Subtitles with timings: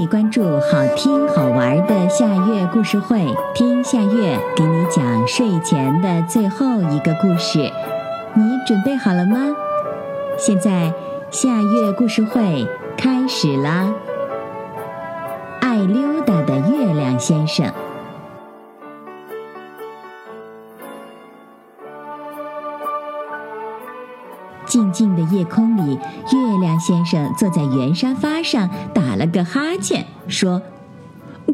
[0.00, 3.22] 你关注好听好玩的夏月故事会，
[3.54, 7.58] 听夏月给你讲睡前的最后一个故事。
[8.32, 9.54] 你准备好了吗？
[10.38, 10.90] 现在
[11.30, 12.66] 夏月故事会
[12.96, 13.92] 开始啦！
[15.60, 17.70] 爱溜达的月亮先生。
[24.70, 25.98] 静静的夜空里，
[26.32, 30.62] 月亮先生坐在圆沙发上，打了个哈欠，说：“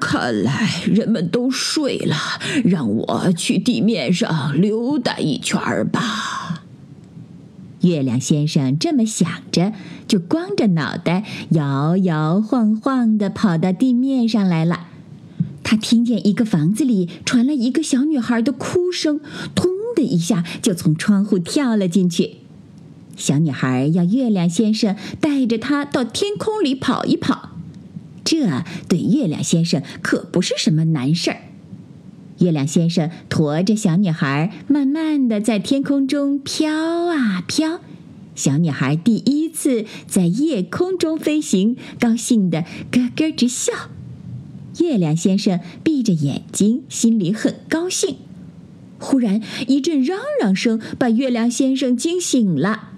[0.00, 2.16] 看来人们都睡了，
[2.64, 6.64] 让我去地面上溜达一圈儿吧。
[7.82, 9.72] ”月亮先生这么想着，
[10.08, 14.88] 就光着脑袋摇摇晃晃地跑到地面上来了。
[15.62, 19.20] 他听见一个房子里传来一个小女孩的哭声，
[19.54, 22.38] 咚的一下就从窗户跳了进去。
[23.16, 27.50] 小女孩要月亮先生带着她到天空里跑一跑，
[28.24, 31.38] 这对月亮先生可不是什么难事儿。
[32.38, 37.80] 月亮先生驮着小女孩，慢慢的在天空中飘啊飘。
[38.34, 43.72] 小女孩第一次在夜空中飞行，高兴的咯咯直笑。
[44.80, 48.16] 月亮先生闭着眼睛，心里很高兴。
[48.98, 52.93] 忽然一阵嚷嚷声把月亮先生惊醒了。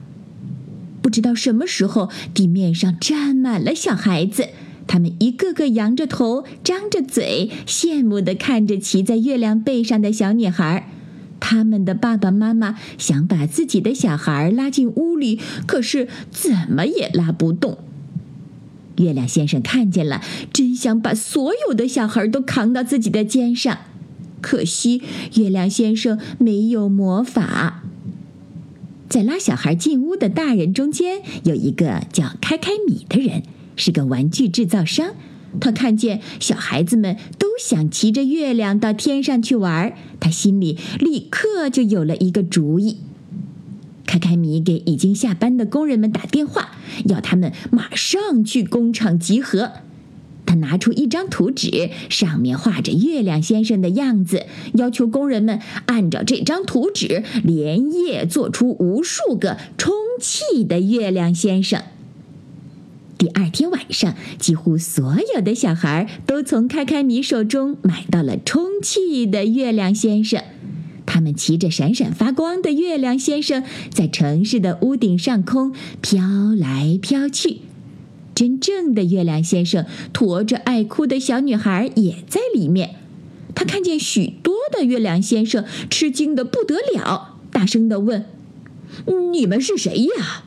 [1.07, 4.49] 不知道什么时候，地面上站满了小孩子，
[4.89, 10.91] 他们一个个仰着头，张着嘴，羡慕地看着骑在月亮背上的小女孩。
[11.39, 17.79] 他们的爸爸妈妈想把自己的小孩拉进屋里，可是怎么也拉不动。
[18.97, 20.21] 月亮先生看见了，
[20.53, 23.79] 真想把所有的小孩都扛到自己的肩上，
[24.41, 25.03] 可惜
[25.37, 27.85] 月亮先生没有魔法。
[29.09, 33.43] 在拉小孩进屋的大人中间，有一个叫开开米的人，
[33.77, 35.15] 是个玩具制造商。
[35.59, 42.99] 他看见小孩子们都想骑着月亮到天上去玩，他心里立刻就有了一个主意。
[44.05, 49.73] 开开米给已经下班的工人们打电话，要他们马上去工厂集合。
[50.61, 61.83] 拿出一张图纸，上面画着月亮先生的样子，要求工人们按照这张图纸连夜做出无数个充气的月亮先生。
[63.19, 70.43] 第二天晚上，几乎所有的小孩都从开开米手中买到了充气的月亮先生。
[71.07, 76.21] 他们骑着闪闪发光的月亮先生，在城市的屋顶上空飘
[76.55, 77.61] 来飘去。
[78.37, 82.97] 真正的月亮先生驮着爱哭的小女孩也在里面。
[83.55, 88.27] 他看见许多的月亮先生，吃惊的不得了，大声的问
[89.33, 90.45] ：“你们是谁呀？”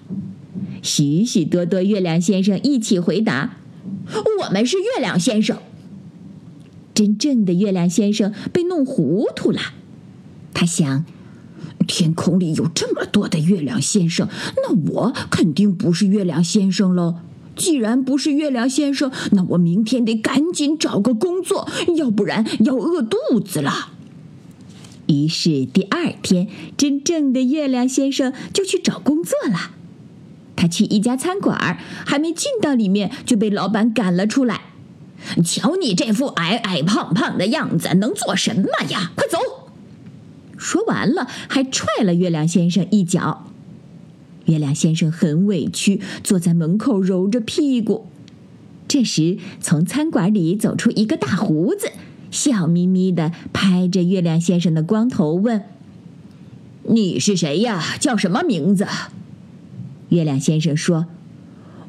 [0.84, 3.58] 许许多多月亮先生一起回答
[4.46, 5.58] ：“我们是月亮先生。”
[6.94, 9.60] 真正的月亮先生被弄糊涂了。
[10.54, 11.06] 他想：
[11.88, 17.16] 天空里有这么多的月亮先生，那我肯定不是月亮先生喽。
[17.60, 23.90] 既然不是月亮先生，那我明天得赶紧找个工作，要不然要饿肚子了。
[25.08, 26.48] 于是第二天，
[26.78, 29.72] 真正的月亮先生就去找工作了。
[30.56, 34.62] 他去一家餐馆，还没进到里面，就被老板赶了出来。
[35.44, 39.12] 瞧你这副矮矮胖胖的样子，能做什么呀？
[39.16, 39.38] 快走！
[40.58, 43.46] 说完了，还踹了月亮先生一脚。
[44.46, 48.08] 月亮先生很委屈，坐在门口揉着屁股。
[48.88, 51.92] 这时，从餐馆里走出一个大胡子，
[52.32, 55.64] 笑眯眯的拍着月亮先生的光头，问
[56.90, 57.98] ：“你是谁呀？
[58.00, 58.88] 叫什么名字？”
[60.10, 61.06] 月亮先生说：“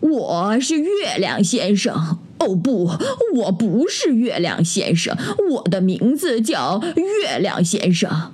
[0.00, 2.18] 我是月亮先生。
[2.38, 2.90] 哦，不，
[3.34, 5.16] 我不是月亮先生，
[5.52, 8.32] 我的名字叫月亮先生。”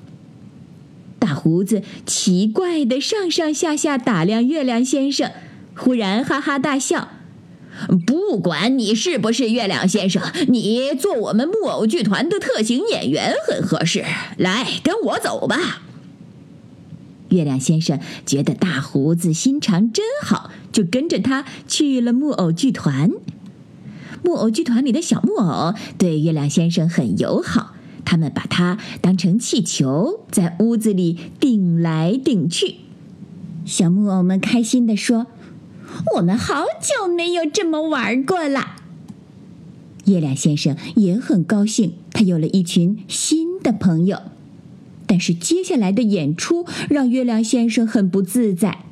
[1.26, 5.32] 大胡子奇怪的上上下下打量月亮先生，
[5.74, 7.08] 忽然哈哈大笑。
[8.06, 14.04] 不管你是不是月亮先生，你做我们木偶剧团的特型演员很合适。
[14.36, 15.82] 来，跟我走吧。
[17.30, 23.10] 月亮先生觉得大胡子心肠真好，就跟着他去了木偶剧团。
[24.22, 27.72] 木偶剧团里的小木偶对月亮先生很友好。
[28.06, 32.76] 他们把它当成气球，在屋子里顶来顶去。
[33.66, 35.26] 小木偶们开心地说
[36.16, 38.76] ：“我们好久没有这么玩过了。”
[40.06, 44.22] 月亮先生也很高兴，他有了一群新的朋友。
[45.08, 48.85] 但是接下来的演出让月亮先生很不自在。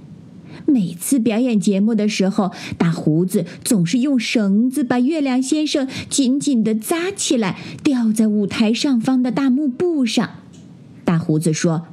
[0.67, 10.31] 每次表演节目的时候，大胡子总是用绳子把月亮先生紧紧地扎起来，吊在舞台上方的大幕布上。
[11.05, 11.87] 大胡子说：“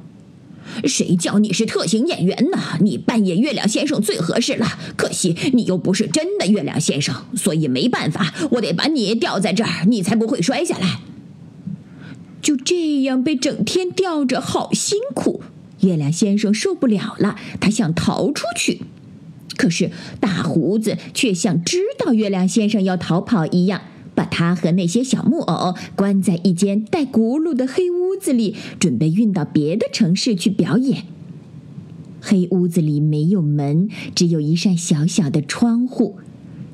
[0.84, 2.58] 谁叫你是特型演员呢？
[2.80, 4.66] 你扮演月亮先生最合适了。
[4.96, 11.00] 可惜你又不是真的月亮先生，所以没办法，我得把你吊在这儿，你才不会摔下来。”
[12.40, 15.42] 就这样被整天吊着，好辛苦。
[15.82, 18.80] 月亮先生受不了了，他想逃出去，
[19.56, 23.82] 可是大胡子却像知道月亮先生要逃跑一样，
[24.14, 31.04] 把他和那些小木偶关在一间带轱辘的黑屋子里，准备运到别的城市去表演。
[32.20, 36.18] 黑屋子里没有门，只有一扇小小的窗户。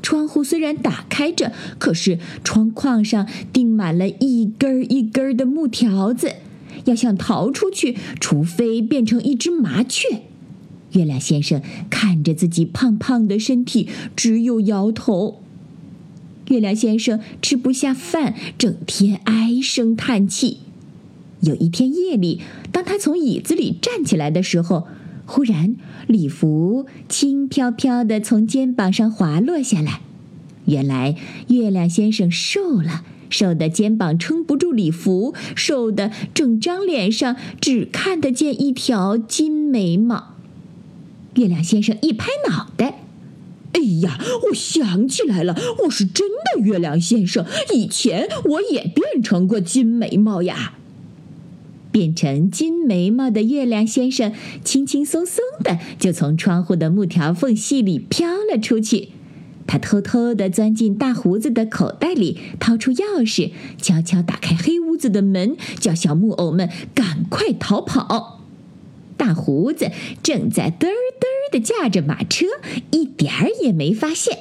[0.03, 6.35] 窗户虽然打开着，可是窗框上钉满了一根儿一根儿的木条子。
[6.89, 10.23] 要想逃出去，除非变成一只麻雀。
[10.93, 15.43] 月亮先生看着自己胖胖的身体，只有摇头。
[16.49, 20.61] 月亮先生吃不下饭，整天唉声叹气。
[21.41, 22.41] 有一天夜里，
[22.73, 24.89] 当他从椅子里站起来的时候，
[25.27, 25.77] 忽然
[26.07, 30.01] 礼服轻飘飘的从肩膀上滑落下来。
[30.65, 31.17] 原来
[31.49, 33.05] 月亮先生瘦了。
[33.31, 40.35] 瘦的肩膀撑不住礼服，瘦的整张脸上只看得见一条金眉毛。
[41.35, 43.03] 月亮先生一拍脑袋
[43.73, 47.47] ：“哎呀，我想起来了，我是真的月亮先生。
[47.73, 50.75] 以前我也变成过金眉毛呀。”
[51.91, 54.33] 变成金眉毛的月亮先生
[54.63, 59.09] 轻轻松松的就从窗户的木条缝隙里飘了出去。
[59.69, 68.41] 他偷偷地钻进大胡子的口袋里，掏出钥匙，悄悄打开黑屋子的门，叫小木偶们赶快逃跑。
[69.19, 69.91] 大胡子
[70.23, 72.47] 正在嘚儿嘚儿地驾着马车，
[72.93, 74.39] 一点儿也没发现。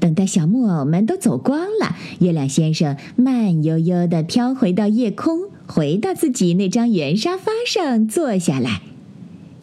[0.00, 8.82] 等到小木偶们都走光了，月亮先生慢悠悠地飘回到夜空，回到自己那张圆沙发上坐下来。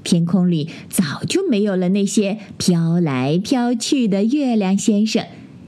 [0.06, 5.26] 天空里早就没有了那些飘来飘去的月亮先生，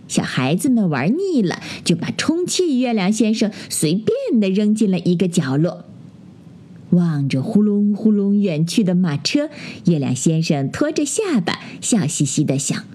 [0.08, 5.84] 小孩子们玩腻了，就把充气月亮先生随便的扔进了一个角落。
[6.92, 9.50] 望着呼隆呼隆远去的马车，
[9.88, 12.86] 月亮先生拖着下巴，笑嘻嘻的想。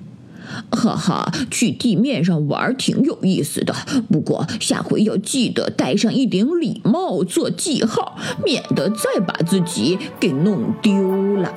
[0.71, 3.75] 哈哈，去地面上玩挺有意思的，
[4.11, 11.53] 不过下回要记得戴上一顶礼帽做记号，免得再把自己给弄丢了。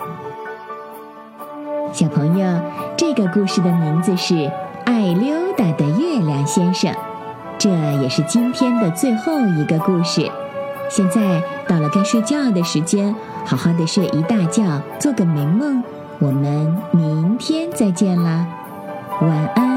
[1.93, 2.61] 小朋友，
[2.97, 4.33] 这个故事的名字是
[4.85, 6.91] 《爱溜达的月亮先生》，
[7.57, 7.69] 这
[8.01, 10.29] 也是今天的最后一个故事。
[10.89, 13.15] 现在到了该睡觉的时间，
[13.45, 15.81] 好好的睡一大觉，做个美梦。
[16.19, 18.64] 我们明天再见啦。
[19.21, 19.74] 晚安。